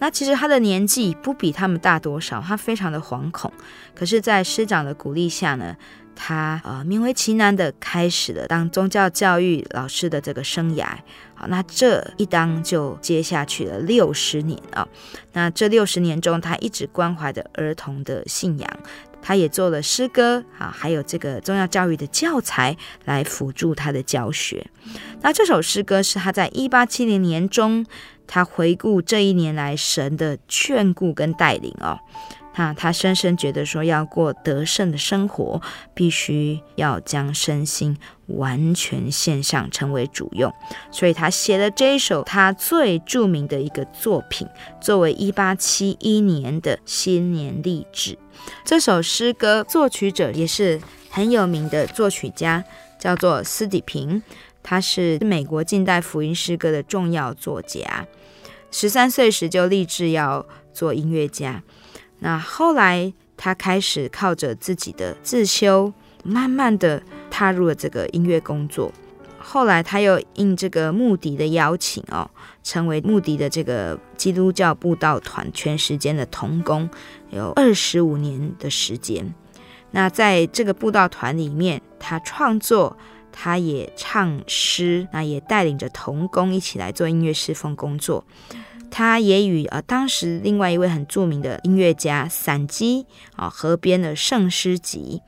[0.00, 3.52] 那其实他的年纪不比他们大多少，他非常的惶恐。
[3.96, 5.76] 可是，在师长的鼓励下呢，
[6.14, 10.86] 他呃勉为其难的开始了当宗教教育老师的这个生涯。
[11.34, 14.86] 好，那这一当就接下去了六十年啊。
[15.32, 18.78] 那这六十年中，他一直关怀着儿童的信仰，
[19.20, 24.66] 他也做了诗歌啊，还有这个宗教教育的教材来辅助他的教学。
[25.20, 27.84] 那这首诗歌是他在一八七零年中，
[28.26, 31.98] 他回顾这一年来神的眷顾跟带领哦。
[32.54, 35.62] 那，他深深觉得说，要过得胜的生活，
[35.94, 37.96] 必须要将身心
[38.26, 40.52] 完全献上，成为主用。
[40.90, 44.48] 所以他写了这一首他最著名的一个作品，
[44.80, 48.18] 作为一八七一年的新年励志。
[48.64, 50.80] 这首诗歌作曲者也是
[51.10, 52.64] 很有名的作曲家，
[52.98, 54.20] 叫做斯底平，
[54.64, 58.04] 他是美国近代福音诗歌的重要作家。
[58.72, 61.62] 十三岁时就立志要做音乐家。
[62.20, 65.92] 那后来，他开始靠着自己的自修，
[66.24, 68.92] 慢慢的踏入了这个音乐工作。
[69.38, 72.28] 后来，他又应这个穆迪的邀请哦，
[72.62, 76.90] 成为穆迪的这个基督教布道团全时间的童工，
[77.30, 79.32] 有二十五年的时间。
[79.92, 82.94] 那在这个布道团里面，他创作，
[83.32, 88.24] 他也唱诗，那也带领着童工一起来做音乐侍奉工作。
[88.90, 95.22] 他也与呃当时另外一位很著名的音乐家散基啊合编了圣诗集，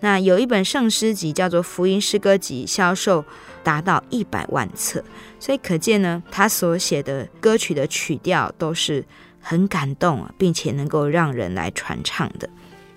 [0.00, 3.24] 那有一本圣诗集叫做《福音诗歌集》，销售
[3.62, 5.02] 达到一百万册，
[5.40, 9.04] 所以可见呢，他所写的歌曲的曲调都是
[9.40, 12.48] 很感动，并且能够让人来传唱的。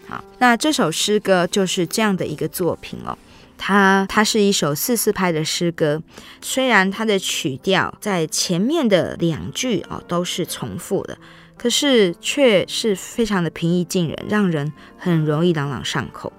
[0.07, 3.18] 好，那这首诗歌就是这样的一个作品哦。
[3.57, 6.01] 它它是一首四四拍的诗歌，
[6.41, 11.17] 虽然它的曲调在前面的两句哦都是重复的，
[11.57, 16.31] 可是却是非常的平易近人，让人很容易朗朗上口。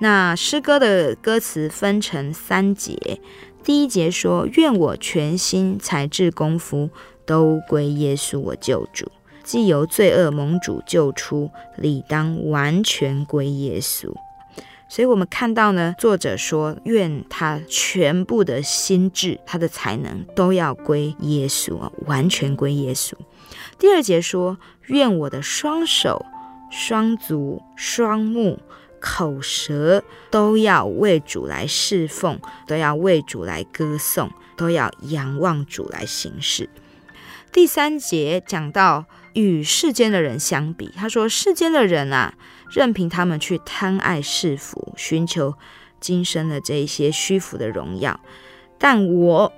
[0.00, 3.20] 那诗歌的歌词分成三节，
[3.64, 6.90] 第一节说：“愿我全心才智功夫
[7.26, 9.10] 都归耶稣我救主，
[9.42, 14.14] 既由罪恶蒙主救出，理当完全归耶稣。”
[14.88, 23.12] 所以，我们看到呢，作者说，愿他全部的心智、他的才能都要归耶稣，完全归耶稣。
[23.78, 26.24] 第二节说，愿我的双手、
[26.70, 28.58] 双足、双目、
[28.98, 36.70] 口舌都要为主来侍奉，都要为主来歌颂，都要仰望主来行事。
[37.52, 39.04] 第三节讲到
[39.40, 42.34] 与世间的人相比，他说，世间的人啊。
[42.70, 45.54] 任凭他们去贪爱世福，寻求
[46.00, 48.20] 今生的这一些虚浮的荣耀，
[48.76, 49.50] 但我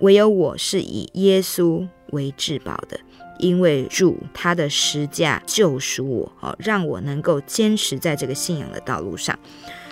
[0.00, 2.98] 唯有我是以耶稣为至宝的，
[3.38, 9.38] 因为主他的十架救赎我，哦，让我能够坚持在这个信仰的道路上。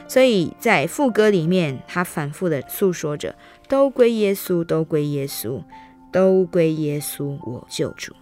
[0.09, 3.37] 所以在副歌里面，他反复的诉说着：
[3.69, 5.63] 都归耶稣，都归耶稣，
[6.11, 8.13] 都归耶稣，我救主。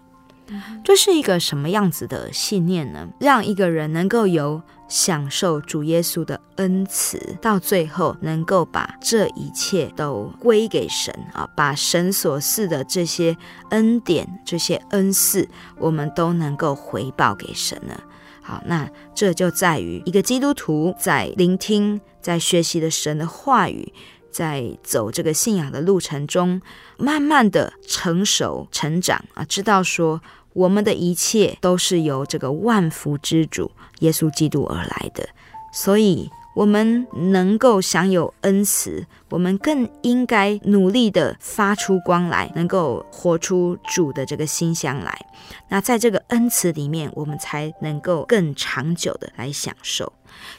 [0.84, 3.08] 这是一个什么样子的信念呢？
[3.18, 13.36] 让一个人能够有享受主耶稣的恩慈，到最后能够把这一切都归给神啊，把神所赐的这些
[13.70, 18.00] 恩典、这些恩赐，我们都能够回报给神呢？
[18.40, 23.92] 好，那这就在于一个基督徒在聆听、在学习的神的话语，
[24.36, 26.60] 在走这个信仰的路程中，
[26.98, 30.20] 慢慢的成熟成长啊，知道说
[30.52, 33.70] 我们的一切都是由这个万福之主
[34.00, 35.26] 耶稣基督而来的，
[35.72, 36.28] 所以。
[36.56, 45.26] 我们能够享有恩慈，我们更应该努力地发出光来，能够活出主的这个馨香来。
[45.68, 50.10] 那在这个恩慈里面，我们才能够更长久地来享受。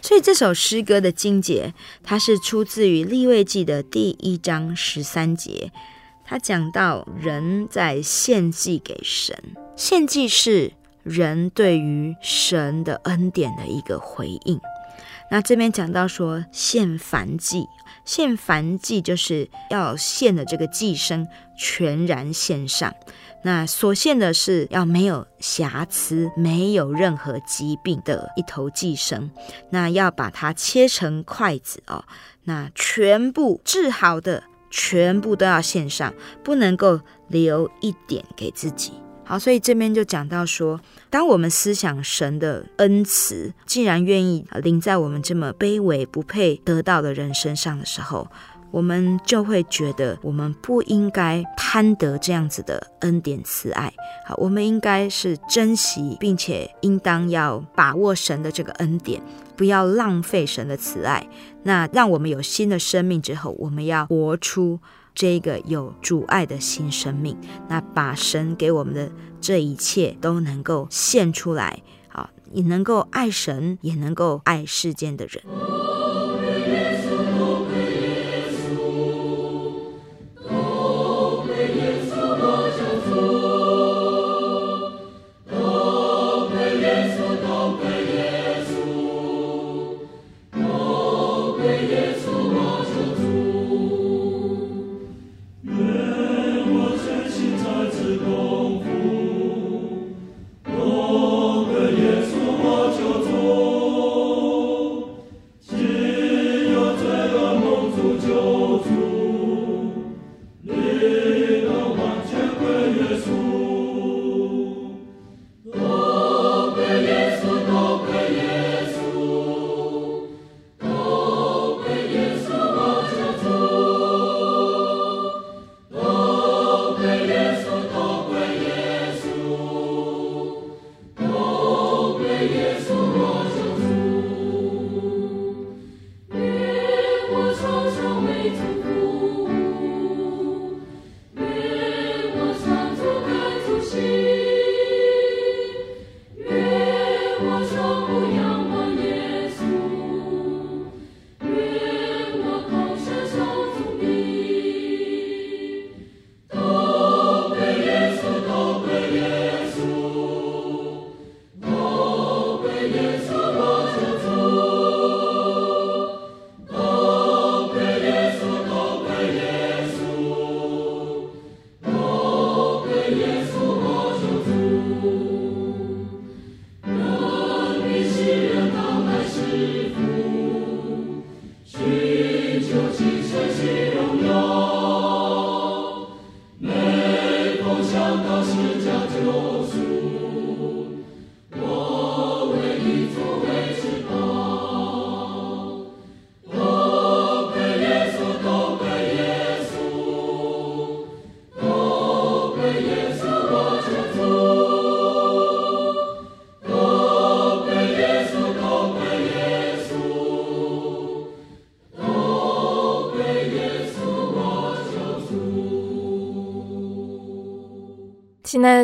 [0.02, 1.74] 所以这首诗歌的经节，
[2.04, 5.72] 它是出自于利未记的第一章十三节，
[6.26, 9.36] 它讲到人在献祭给神，
[9.76, 10.74] 献祭是
[11.04, 14.60] 人对于神的恩典的一个回应。
[15.30, 17.66] 那这边讲到说献燔祭，
[18.06, 22.94] 献燔祭就是要献的这个祭牲全然献上。
[23.44, 29.30] 那所献的是要没有瑕疵、没有任何疾病的一头祭生。
[29.70, 32.04] 那要把它切成筷子哦，
[32.44, 36.14] 那全部治好的，全部都要献上，
[36.44, 38.94] 不能够留一点给自己。
[39.28, 48.26] 好，所以这边就讲到说，当我们思想神的恩慈，既然愿意临在我们这么卑微不配得到的人身上的时候，
[48.72, 53.92] 我们就会觉得我们不应该贪得这样子的恩典慈爱。
[54.26, 59.22] 好，我们应该是珍惜，并且应当要把握神的这个恩典，
[59.58, 61.28] 不要浪费神的慈爱。
[61.64, 64.80] 那让我们有新的生命之后，我们要活出。
[65.18, 67.36] 这个有阻碍的新生命，
[67.68, 69.12] 那把神给我们的
[69.42, 75.42] 这一切都能够献出来，好，也能够爱神，也能够爱世间的人。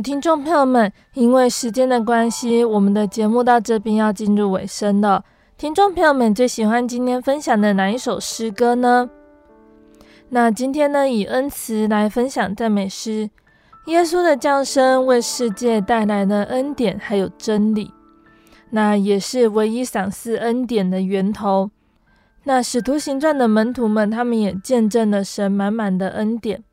[0.02, 5.24] 听众朋友们，因为时间的关系，我们的节目到这边要进入尾声了。
[5.58, 9.10] 听众朋友们最喜欢今天分享的哪一首诗歌呢？
[10.30, 13.30] 那今天呢，以恩慈来分享赞美诗。
[13.86, 17.92] 耶稣的降生为世界带来了恩典，还有真理，
[18.70, 21.70] 那也是唯一赏赐恩典的源头。
[22.46, 26.64] 那使徒行传的门徒们，他们也见证了神满满的恩典。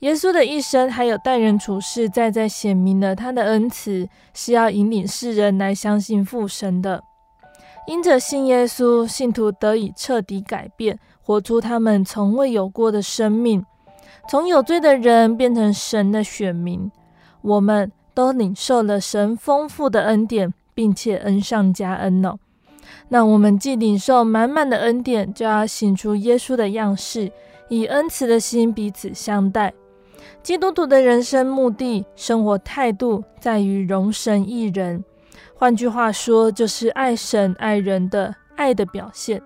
[0.00, 7.02] 耶稣的一生，还有待人处事，再再显明了他的恩慈，是要引领世人来相信父神的。
[7.86, 13.64] 因着信耶稣，信徒得以彻底改变，活出他们从未有过的生命，
[14.28, 16.90] 从有罪的人变成神的选民。
[17.42, 22.38] 我们都领受了神丰富的恩典，并且恩上加恩哦。
[23.08, 27.30] 那我们既领受满满的恩典，就要行出耶稣的样式，
[27.68, 29.72] 以恩慈的心彼此相待。
[30.42, 35.04] 基督徒的人生目的、生活态度，在于容神一人。
[35.54, 39.42] 换句话说，就是爱神爱人的爱的表现。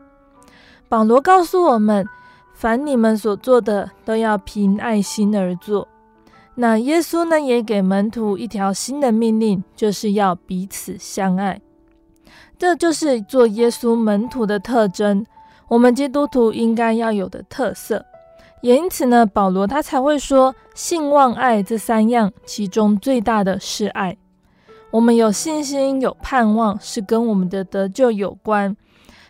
[0.88, 2.07] 保罗告诉我们，
[2.55, 5.88] 凡你们所做的，都要凭爱心而做。
[6.55, 11.61] 那耶稣呢，也给门徒一条新的命令，就是要彼此相爱。
[12.57, 15.26] 这就是做耶稣门徒的特征，
[15.66, 18.07] 我们基督徒应该要有的特色。
[18.64, 24.16] 也因此呢，保罗他才会说，信望爱这三样，其中最大的是爱。
[24.90, 28.74] 我们有信心、有盼望，是跟我们的得救有关；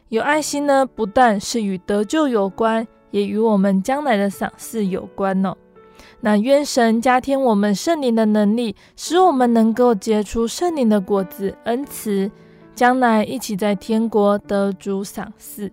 [0.09, 5.57] 有爱心呢，不但是与得救有关，也与我们将来的赏赐有关哦。
[6.21, 12.31] 那愿神加添我们圣灵的能力，使我们能够结出圣灵的果子，恩慈，
[12.77, 15.73] 将来一起在天国得主赏赐。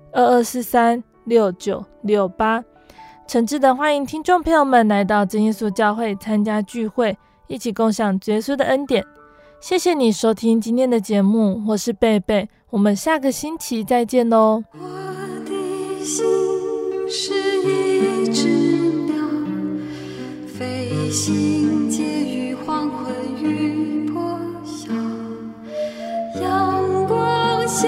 [0.13, 2.63] 二二四三六九六八。
[3.27, 9.05] 诚挚的欢迎听众朋友们来到真耶稣教会参加聚会，一起共享耶稣的恩典。
[9.61, 14.63] 谢谢你收听今天的节目，我是贝贝，我们下个星期再见喽。
[14.73, 14.79] 我
[15.45, 16.25] 的心
[17.07, 18.49] 是一只
[19.05, 19.15] 鸟，
[20.47, 24.91] 飞行结于黄昏与破晓，
[26.41, 27.87] 阳光下